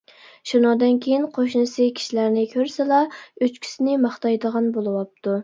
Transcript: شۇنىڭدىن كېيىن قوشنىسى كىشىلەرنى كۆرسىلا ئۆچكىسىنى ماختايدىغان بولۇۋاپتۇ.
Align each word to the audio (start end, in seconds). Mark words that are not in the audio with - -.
شۇنىڭدىن 0.51 0.95
كېيىن 1.05 1.27
قوشنىسى 1.35 1.85
كىشىلەرنى 1.99 2.47
كۆرسىلا 2.55 3.03
ئۆچكىسىنى 3.19 4.01
ماختايدىغان 4.09 4.73
بولۇۋاپتۇ. 4.81 5.39